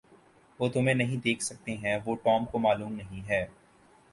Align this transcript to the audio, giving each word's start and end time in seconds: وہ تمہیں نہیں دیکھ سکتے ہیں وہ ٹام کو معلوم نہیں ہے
وہ 0.59 0.67
تمہیں 0.69 0.93
نہیں 0.95 1.17
دیکھ 1.17 1.43
سکتے 1.43 1.75
ہیں 1.77 1.95
وہ 2.05 2.15
ٹام 2.15 2.45
کو 2.45 2.59
معلوم 2.59 2.93
نہیں 2.93 3.29
ہے 3.29 3.45